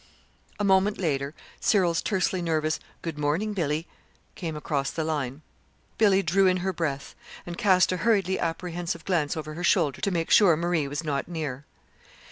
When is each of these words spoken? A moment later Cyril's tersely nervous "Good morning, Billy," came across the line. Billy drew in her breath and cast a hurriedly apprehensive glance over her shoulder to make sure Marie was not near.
A 0.59 0.63
moment 0.63 0.97
later 0.97 1.35
Cyril's 1.59 2.01
tersely 2.01 2.41
nervous 2.41 2.79
"Good 3.03 3.19
morning, 3.19 3.53
Billy," 3.53 3.85
came 4.33 4.55
across 4.55 4.89
the 4.89 5.03
line. 5.03 5.43
Billy 5.99 6.23
drew 6.23 6.47
in 6.47 6.57
her 6.65 6.73
breath 6.73 7.13
and 7.45 7.55
cast 7.55 7.91
a 7.91 7.97
hurriedly 7.97 8.39
apprehensive 8.39 9.05
glance 9.05 9.37
over 9.37 9.53
her 9.53 9.63
shoulder 9.63 10.01
to 10.01 10.09
make 10.09 10.31
sure 10.31 10.57
Marie 10.57 10.87
was 10.87 11.03
not 11.03 11.27
near. 11.27 11.65